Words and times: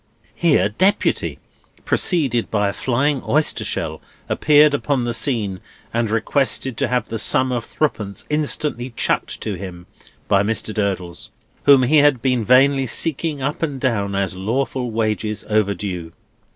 '"Here, 0.33 0.67
Deputy 0.67 1.37
(preceded 1.85 2.49
by 2.49 2.69
a 2.69 2.73
flying 2.73 3.21
oyster 3.27 3.63
shell) 3.63 4.01
appeared 4.27 4.73
upon 4.73 5.03
the 5.03 5.13
scene, 5.13 5.59
and 5.93 6.09
requested 6.09 6.75
to 6.77 6.87
have 6.87 7.09
the 7.09 7.19
sum 7.19 7.51
of 7.51 7.65
threepence 7.65 8.25
instantly 8.27 8.95
"chucked" 8.97 9.39
to 9.41 9.53
him 9.53 9.85
by 10.27 10.41
Mr. 10.41 10.73
Durdles, 10.73 11.29
whom 11.65 11.83
he 11.83 11.97
had 11.97 12.19
been 12.19 12.43
vainly 12.43 12.87
seeking 12.87 13.43
up 13.43 13.61
and 13.61 13.79
down, 13.79 14.15
as 14.15 14.35
lawful 14.35 14.89
wages 14.89 15.45
overdue. 15.47 16.11